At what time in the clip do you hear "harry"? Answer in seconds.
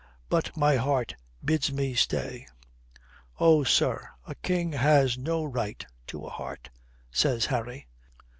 7.45-7.85